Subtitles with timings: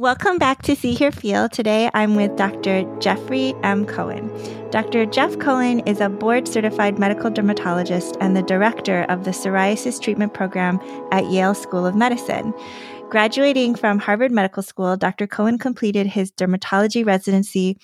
[0.00, 1.50] Welcome back to See Hear Feel.
[1.50, 2.84] Today I'm with Dr.
[3.00, 3.84] Jeffrey M.
[3.84, 4.30] Cohen.
[4.70, 5.04] Dr.
[5.04, 10.32] Jeff Cohen is a board certified medical dermatologist and the director of the psoriasis treatment
[10.32, 10.80] program
[11.12, 12.54] at Yale School of Medicine.
[13.10, 15.26] Graduating from Harvard Medical School, Dr.
[15.26, 17.76] Cohen completed his dermatology residency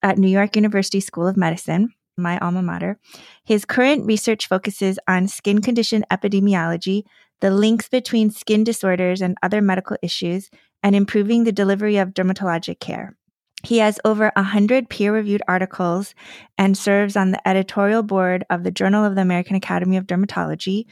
[0.00, 3.00] at New York University School of Medicine, my alma mater.
[3.44, 7.02] His current research focuses on skin condition epidemiology,
[7.40, 10.50] the links between skin disorders and other medical issues,
[10.84, 13.16] and improving the delivery of dermatologic care.
[13.64, 16.14] He has over 100 peer reviewed articles
[16.58, 20.84] and serves on the editorial board of the Journal of the American Academy of Dermatology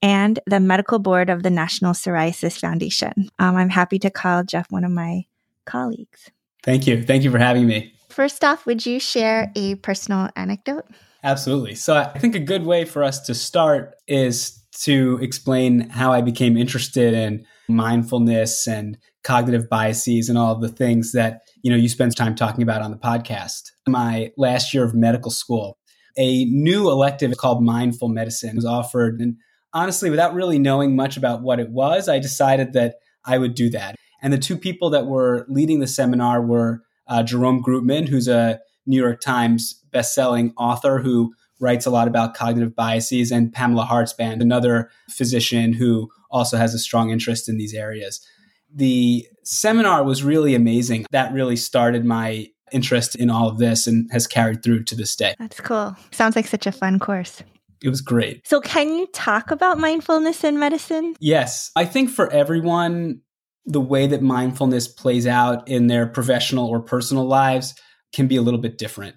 [0.00, 3.28] and the medical board of the National Psoriasis Foundation.
[3.38, 5.26] Um, I'm happy to call Jeff one of my
[5.66, 6.30] colleagues.
[6.62, 7.02] Thank you.
[7.02, 7.92] Thank you for having me.
[8.08, 10.86] First off, would you share a personal anecdote?
[11.22, 11.74] Absolutely.
[11.74, 16.20] So, I think a good way for us to start is to explain how I
[16.20, 21.88] became interested in mindfulness and cognitive biases and all the things that you know you
[21.88, 23.70] spend time talking about on the podcast.
[23.88, 25.78] My last year of medical school,
[26.16, 29.36] a new elective called mindful medicine was offered and
[29.74, 33.68] honestly without really knowing much about what it was, I decided that I would do
[33.70, 33.96] that.
[34.22, 38.60] And the two people that were leading the seminar were uh, Jerome Groopman, who's a
[38.86, 44.40] New York Times best-selling author who writes a lot about cognitive biases, and Pamela Hartzband,
[44.40, 48.26] another physician who also has a strong interest in these areas
[48.74, 51.06] the seminar was really amazing.
[51.12, 55.14] That really started my interest in all of this and has carried through to this
[55.14, 55.34] day.
[55.38, 55.96] That's cool.
[56.10, 57.42] Sounds like such a fun course.
[57.82, 58.46] It was great.
[58.46, 61.14] So, can you talk about mindfulness in medicine?
[61.20, 61.70] Yes.
[61.76, 63.20] I think for everyone,
[63.66, 67.74] the way that mindfulness plays out in their professional or personal lives
[68.12, 69.16] can be a little bit different.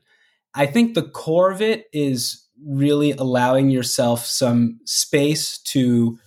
[0.54, 6.18] I think the core of it is really allowing yourself some space to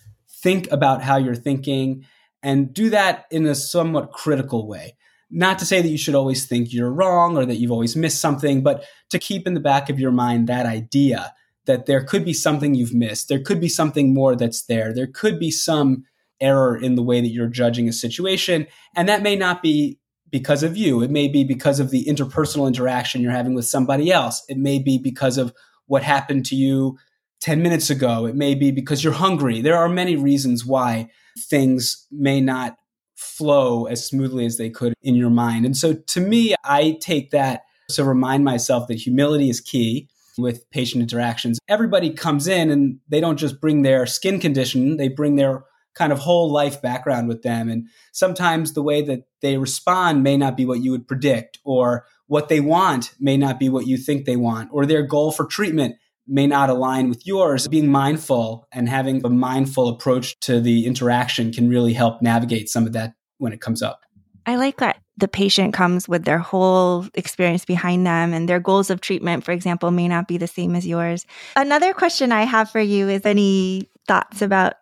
[0.43, 2.05] think about how you're thinking
[2.43, 4.97] and do that in a somewhat critical way.
[5.31, 8.21] Not to say that you should always think you're wrong or that you've always missed
[8.21, 11.33] something, but to keep in the back of your mind that idea
[11.67, 13.29] that there could be something you've missed.
[13.29, 14.93] There could be something more that's there.
[14.93, 16.05] There could be some
[16.41, 18.67] error in the way that you're judging a situation.
[18.97, 20.00] And that may not be
[20.31, 21.03] because of you.
[21.03, 24.43] It may be because of the interpersonal interaction you're having with somebody else.
[24.49, 25.53] It may be because of
[25.87, 26.99] what happened to you
[27.41, 28.27] 10 minutes ago.
[28.27, 29.61] It may be because you're hungry.
[29.61, 32.77] There are many reasons why things may not
[33.17, 35.67] flow as smoothly as they could in your mind.
[35.67, 40.09] And so to me, I take that to remind myself that humility is key
[40.39, 41.59] with patient interactions.
[41.69, 45.65] Everybody comes in and they don't just bring their skin condition, they bring their
[46.01, 47.69] kind of whole life background with them.
[47.69, 52.07] And sometimes the way that they respond may not be what you would predict, or
[52.27, 55.45] what they want may not be what you think they want, or their goal for
[55.45, 55.97] treatment
[56.27, 61.53] may not align with yours, being mindful and having a mindful approach to the interaction
[61.53, 64.01] can really help navigate some of that when it comes up.
[64.47, 68.89] I like that the patient comes with their whole experience behind them and their goals
[68.89, 71.27] of treatment, for example, may not be the same as yours.
[71.57, 74.75] Another question I have for you is any thoughts about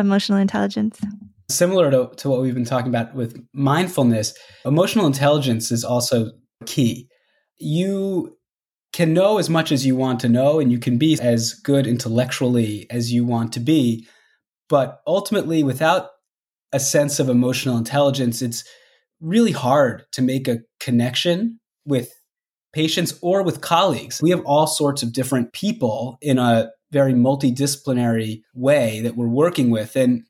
[0.00, 1.00] emotional intelligence?
[1.48, 4.34] Similar to, to what we've been talking about with mindfulness,
[4.64, 6.32] emotional intelligence is also
[6.66, 7.08] key.
[7.58, 8.36] You
[8.92, 11.86] can know as much as you want to know and you can be as good
[11.86, 14.06] intellectually as you want to be.
[14.68, 16.08] But ultimately, without
[16.72, 18.64] a sense of emotional intelligence, it's
[19.20, 22.12] really hard to make a connection with
[22.72, 24.20] patients or with colleagues.
[24.22, 29.70] We have all sorts of different people in a very multidisciplinary way that we're working
[29.70, 29.96] with.
[29.96, 30.24] And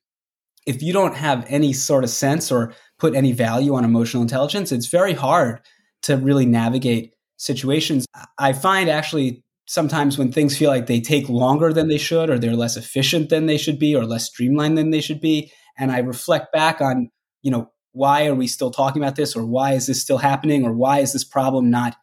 [0.67, 4.73] if you don't have any sort of sense or put any value on emotional intelligence,
[4.73, 5.61] it's very hard
[6.03, 8.07] to really navigate situations.
[8.39, 12.39] I find actually sometimes when things feel like they take longer than they should, or
[12.39, 15.93] they're less efficient than they should be, or less streamlined than they should be, and
[15.93, 17.09] I reflect back on,
[17.43, 20.65] you know, why are we still talking about this, or why is this still happening,
[20.65, 21.97] or why is this problem not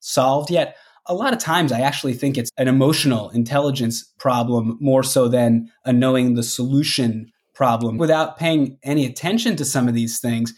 [0.00, 0.76] solved yet?
[1.06, 5.70] A lot of times I actually think it's an emotional intelligence problem more so than
[5.84, 7.98] a knowing the solution problem.
[7.98, 10.54] Without paying any attention to some of these things,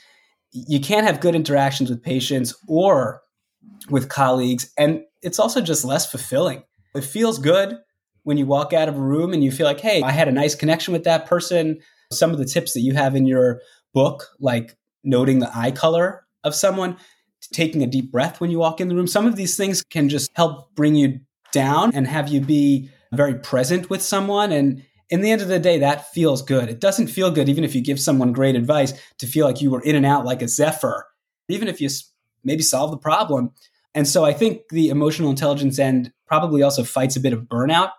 [0.52, 3.22] you can't have good interactions with patients or
[3.88, 4.70] with colleagues.
[4.78, 6.62] And it's also just less fulfilling.
[6.94, 7.78] It feels good
[8.24, 10.32] when you walk out of a room and you feel like, hey, I had a
[10.32, 11.80] nice connection with that person.
[12.12, 13.60] Some of the tips that you have in your
[13.94, 16.96] book, like noting the eye color of someone,
[17.52, 20.08] taking a deep breath when you walk in the room, some of these things can
[20.08, 21.20] just help bring you
[21.52, 24.52] down and have you be very present with someone.
[24.52, 26.68] And in the end of the day, that feels good.
[26.68, 29.70] It doesn't feel good, even if you give someone great advice, to feel like you
[29.70, 31.06] were in and out like a zephyr.
[31.48, 31.88] Even if you
[32.44, 33.50] maybe solve the problem.
[33.94, 37.90] And so I think the emotional intelligence end probably also fights a bit of burnout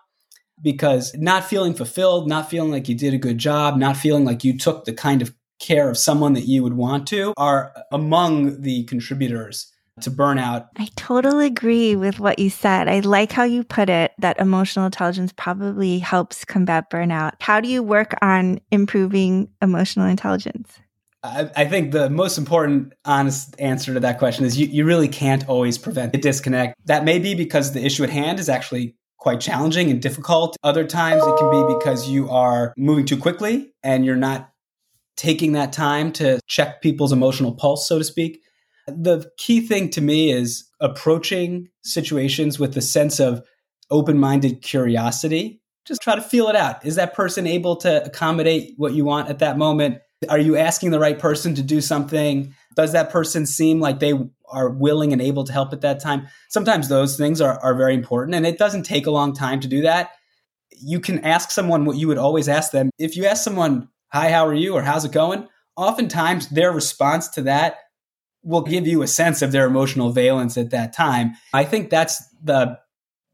[0.60, 4.42] because not feeling fulfilled, not feeling like you did a good job, not feeling like
[4.42, 8.60] you took the kind of care of someone that you would want to are among
[8.60, 9.70] the contributors
[10.00, 10.68] to burnout.
[10.76, 12.88] I totally agree with what you said.
[12.88, 17.34] I like how you put it that emotional intelligence probably helps combat burnout.
[17.40, 20.80] How do you work on improving emotional intelligence?
[21.22, 25.08] I, I think the most important, honest answer to that question is you, you really
[25.08, 26.74] can't always prevent the disconnect.
[26.86, 30.56] That may be because the issue at hand is actually quite challenging and difficult.
[30.62, 34.50] Other times it can be because you are moving too quickly and you're not
[35.16, 38.40] taking that time to check people's emotional pulse, so to speak.
[38.86, 43.42] The key thing to me is approaching situations with a sense of
[43.90, 45.60] open minded curiosity.
[45.86, 46.84] Just try to feel it out.
[46.84, 49.98] Is that person able to accommodate what you want at that moment?
[50.28, 52.54] Are you asking the right person to do something?
[52.76, 54.14] Does that person seem like they
[54.48, 56.26] are willing and able to help at that time?
[56.48, 59.68] Sometimes those things are, are very important, and it doesn't take a long time to
[59.68, 60.10] do that.
[60.70, 62.90] You can ask someone what you would always ask them.
[62.98, 64.74] If you ask someone, Hi, how are you?
[64.74, 65.48] or How's it going?
[65.74, 67.78] Oftentimes, their response to that
[68.44, 71.32] will give you a sense of their emotional valence at that time.
[71.52, 72.78] I think that's the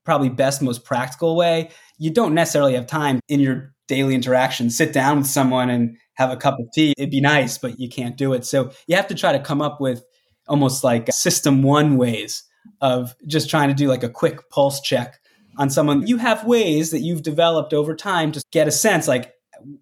[0.07, 1.69] probably best, most practical way.
[1.99, 6.31] You don't necessarily have time in your daily interaction, sit down with someone and have
[6.31, 6.95] a cup of tea.
[6.97, 8.47] It'd be nice, but you can't do it.
[8.47, 10.03] So you have to try to come up with
[10.49, 12.43] almost like system one ways
[12.81, 15.21] of just trying to do like a quick pulse check
[15.59, 16.07] on someone.
[16.07, 19.35] You have ways that you've developed over time to get a sense like,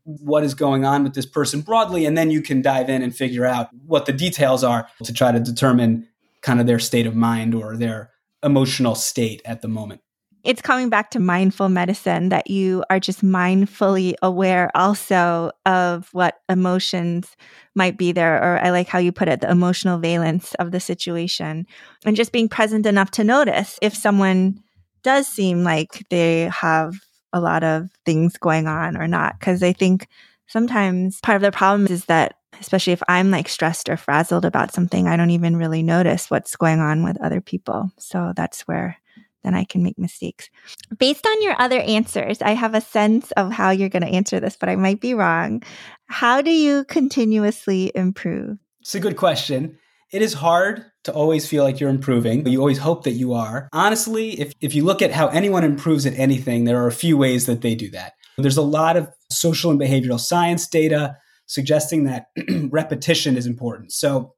[0.04, 3.14] what is going on with this person broadly, and then you can dive in and
[3.14, 6.08] figure out what the details are to try to determine
[6.40, 8.10] kind of their state of mind or their
[8.42, 10.00] emotional state at the moment.
[10.44, 16.36] It's coming back to mindful medicine that you are just mindfully aware also of what
[16.48, 17.36] emotions
[17.74, 18.36] might be there.
[18.36, 21.66] Or I like how you put it, the emotional valence of the situation,
[22.04, 24.62] and just being present enough to notice if someone
[25.02, 26.94] does seem like they have
[27.32, 29.40] a lot of things going on or not.
[29.40, 30.08] Cause I think
[30.46, 34.72] sometimes part of the problem is that, especially if I'm like stressed or frazzled about
[34.72, 37.90] something, I don't even really notice what's going on with other people.
[37.98, 38.96] So that's where
[39.44, 40.50] then I can make mistakes.
[40.98, 44.40] Based on your other answers, I have a sense of how you're going to answer
[44.40, 45.62] this, but I might be wrong.
[46.06, 48.58] How do you continuously improve?
[48.80, 49.78] It's a good question.
[50.10, 53.34] It is hard to always feel like you're improving, but you always hope that you
[53.34, 53.68] are.
[53.72, 57.18] Honestly, if, if you look at how anyone improves at anything, there are a few
[57.18, 58.14] ways that they do that.
[58.38, 61.16] There's a lot of social and behavioral science data
[61.46, 62.26] suggesting that
[62.70, 63.92] repetition is important.
[63.92, 64.34] So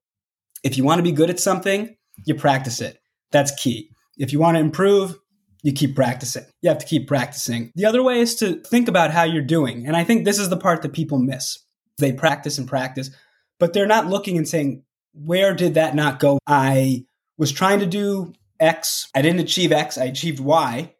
[0.64, 2.98] if you want to be good at something, you practice it.
[3.30, 3.90] That's key.
[4.18, 5.16] If you want to improve,
[5.62, 6.44] you keep practicing.
[6.62, 7.70] You have to keep practicing.
[7.76, 9.86] The other way is to think about how you're doing.
[9.86, 11.58] And I think this is the part that people miss.
[11.98, 13.10] They practice and practice,
[13.58, 14.82] but they're not looking and saying,
[15.12, 16.38] where did that not go?
[16.46, 17.04] I
[17.36, 19.08] was trying to do X.
[19.14, 19.98] I didn't achieve X.
[19.98, 20.94] I achieved Y.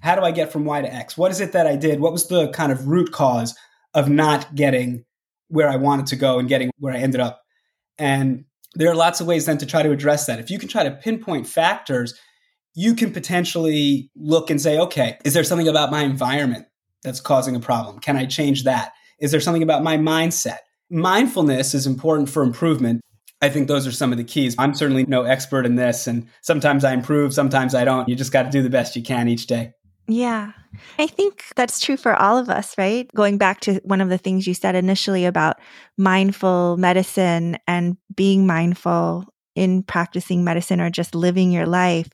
[0.00, 1.16] How do I get from Y to X?
[1.16, 2.00] What is it that I did?
[2.00, 3.56] What was the kind of root cause
[3.94, 5.04] of not getting
[5.48, 7.42] where I wanted to go and getting where I ended up?
[7.98, 10.38] And there are lots of ways then to try to address that.
[10.38, 12.14] If you can try to pinpoint factors,
[12.74, 16.66] you can potentially look and say, okay, is there something about my environment
[17.02, 17.98] that's causing a problem?
[18.00, 18.92] Can I change that?
[19.18, 20.58] Is there something about my mindset?
[20.90, 23.00] Mindfulness is important for improvement.
[23.42, 24.54] I think those are some of the keys.
[24.58, 28.08] I'm certainly no expert in this, and sometimes I improve, sometimes I don't.
[28.08, 29.72] You just got to do the best you can each day.
[30.08, 30.52] Yeah.
[30.98, 33.10] I think that's true for all of us, right?
[33.14, 35.58] Going back to one of the things you said initially about
[35.96, 39.24] mindful medicine and being mindful
[39.54, 42.08] in practicing medicine or just living your life,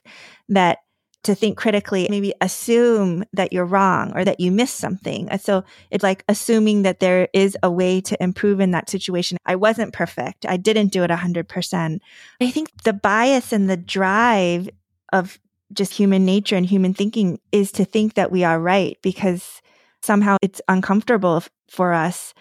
[0.49, 0.79] that
[1.23, 5.29] to think critically, maybe assume that you're wrong or that you missed something.
[5.39, 9.37] So it's like assuming that there is a way to improve in that situation.
[9.45, 10.45] I wasn't perfect.
[10.45, 11.99] I didn't do it 100%.
[12.41, 14.69] I think the bias and the drive
[15.13, 15.39] of
[15.71, 19.61] just human nature and human thinking is to think that we are right because
[20.01, 22.33] somehow it's uncomfortable for us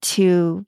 [0.00, 0.64] to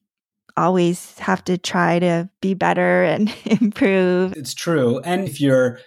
[0.57, 4.35] always have to try to be better and improve.
[4.37, 5.01] It's true.
[5.01, 5.81] And if you're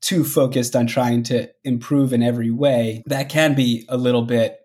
[0.00, 4.60] too focused on trying to improve in every way, that can be a little bit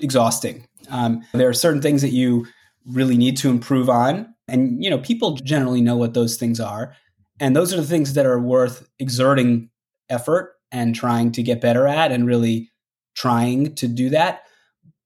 [0.00, 0.66] exhausting.
[0.90, 2.46] Um, there are certain things that you
[2.86, 4.34] really need to improve on.
[4.48, 6.94] And, you know, people generally know what those things are.
[7.40, 9.70] And those are the things that are worth exerting
[10.08, 12.70] effort and trying to get better at and really
[13.14, 14.42] trying to do that.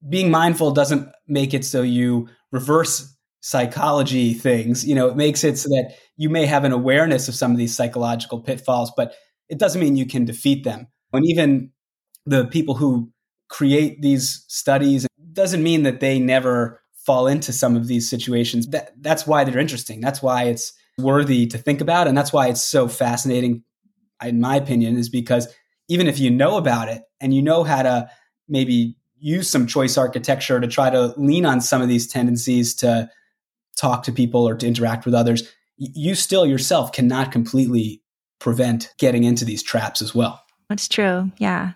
[0.08, 4.86] Being mindful doesn't make it so you reverse psychology things.
[4.86, 7.56] You know, it makes it so that you may have an awareness of some of
[7.56, 9.14] these psychological pitfalls, but
[9.48, 10.86] it doesn't mean you can defeat them.
[11.12, 11.70] And even
[12.26, 13.10] the people who
[13.48, 18.68] create these studies doesn't mean that they never fall into some of these situations.
[18.68, 20.00] That, that's why they're interesting.
[20.00, 22.06] That's why it's worthy to think about.
[22.06, 23.64] And that's why it's so fascinating,
[24.22, 25.52] in my opinion, is because
[25.88, 28.10] even if you know about it and you know how to
[28.48, 33.08] maybe use some choice architecture to try to lean on some of these tendencies to
[33.80, 38.02] talk to people or to interact with others, you still yourself cannot completely
[38.38, 40.42] prevent getting into these traps as well.
[40.68, 41.30] That's true.
[41.38, 41.72] Yeah.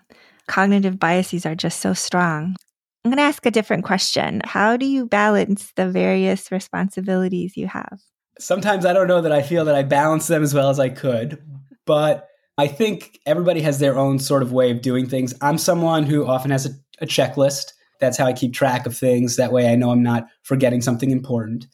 [0.47, 2.55] Cognitive biases are just so strong.
[3.03, 4.41] I'm going to ask a different question.
[4.45, 7.99] How do you balance the various responsibilities you have?
[8.39, 10.89] Sometimes I don't know that I feel that I balance them as well as I
[10.89, 11.41] could,
[11.85, 15.33] but I think everybody has their own sort of way of doing things.
[15.41, 16.69] I'm someone who often has a,
[16.99, 17.73] a checklist.
[17.99, 19.35] That's how I keep track of things.
[19.35, 21.67] That way I know I'm not forgetting something important.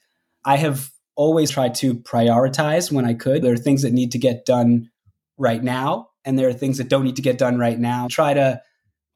[0.45, 3.41] I have always tried to prioritize when I could.
[3.41, 4.89] There are things that need to get done
[5.37, 8.07] right now, and there are things that don't need to get done right now.
[8.09, 8.61] Try to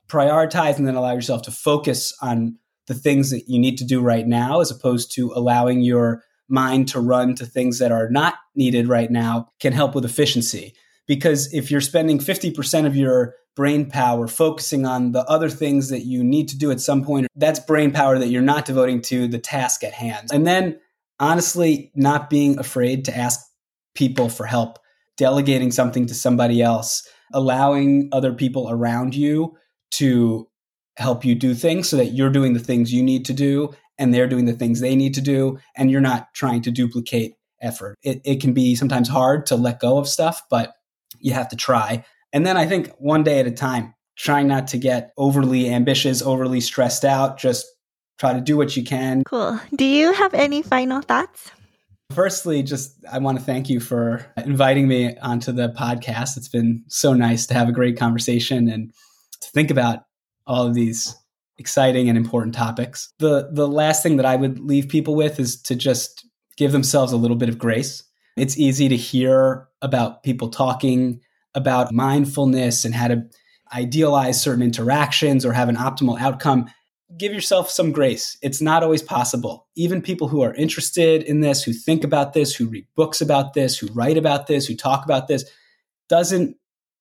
[0.08, 4.02] prioritize and then allow yourself to focus on the things that you need to do
[4.02, 8.36] right now, as opposed to allowing your mind to run to things that are not
[8.56, 10.76] needed right now, can help with efficiency.
[11.08, 16.06] Because if you're spending 50% of your brain power focusing on the other things that
[16.06, 19.28] you need to do at some point, that's brain power that you're not devoting to
[19.28, 20.30] the task at hand.
[20.32, 20.80] And then
[21.20, 23.40] honestly, not being afraid to ask
[23.96, 24.80] people for help,
[25.18, 29.56] delegating something to somebody else, allowing other people around you
[29.92, 30.48] to
[30.98, 34.14] help you do things so that you're doing the things you need to do and
[34.14, 37.98] they're doing the things they need to do and you're not trying to duplicate effort.
[38.04, 40.74] It, it can be sometimes hard to let go of stuff, but
[41.20, 42.06] you have to try.
[42.34, 46.22] And then I think one day at a time, trying not to get overly ambitious,
[46.22, 47.66] overly stressed out, just
[48.18, 49.24] try to do what you can.
[49.24, 49.60] Cool.
[49.76, 51.52] Do you have any final thoughts?
[52.14, 56.38] Firstly, just I want to thank you for inviting me onto the podcast.
[56.38, 58.94] It's been so nice to have a great conversation and
[59.42, 60.04] to think about
[60.46, 61.16] all of these
[61.58, 63.12] exciting and important topics.
[63.20, 67.12] The the last thing that I would leave people with is to just give themselves
[67.12, 68.04] a little bit of grace.
[68.38, 71.22] It's easy to hear about people talking
[71.56, 73.24] about mindfulness and how to
[73.74, 76.68] idealize certain interactions or have an optimal outcome.
[77.18, 78.38] Give yourself some grace.
[78.42, 79.68] It's not always possible.
[79.76, 83.54] Even people who are interested in this, who think about this, who read books about
[83.54, 85.46] this, who write about this, who talk about this,
[86.10, 86.58] doesn't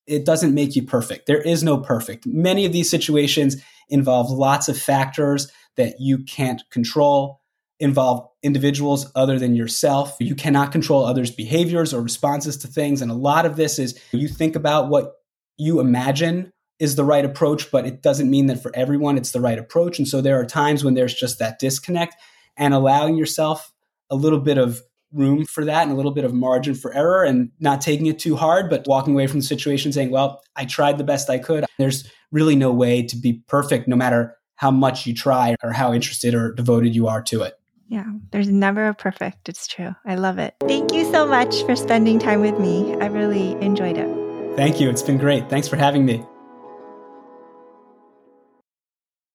[0.07, 1.27] it doesn't make you perfect.
[1.27, 2.27] There is no perfect.
[2.27, 3.57] Many of these situations
[3.89, 7.41] involve lots of factors that you can't control
[7.81, 10.17] involve individuals other than yourself.
[10.21, 13.03] You cannot control others' behaviors or responses to things.
[13.03, 15.15] And a lot of this is you think about what
[15.57, 19.41] you imagine is the right approach, but it doesn't mean that for everyone it's the
[19.41, 19.99] right approach.
[19.99, 22.17] And so there are times when there's just that disconnect
[22.57, 23.73] and allowing yourself
[24.11, 27.23] a little bit of room for that and a little bit of margin for error
[27.23, 30.65] and not taking it too hard, but walking away from the situation saying, well, I
[30.65, 31.65] tried the best I could.
[31.79, 35.93] There's really no way to be perfect no matter how much you try or how
[35.93, 37.55] interested or devoted you are to it.
[37.89, 39.49] Yeah, there's never a perfect.
[39.49, 39.95] It's true.
[40.05, 40.55] I love it.
[40.61, 42.95] Thank you so much for spending time with me.
[42.97, 44.57] I really enjoyed it.
[44.57, 44.89] Thank you.
[44.89, 45.49] It's been great.
[45.49, 46.25] Thanks for having me.